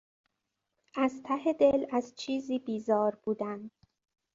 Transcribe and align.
از 0.95 1.21
ته 1.23 1.53
دل 1.59 1.85
از 1.91 2.15
چیزی 2.15 2.59
بیزار 2.59 3.15
بودن 3.23 3.69